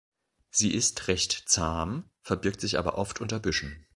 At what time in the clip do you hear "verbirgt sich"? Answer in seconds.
2.23-2.79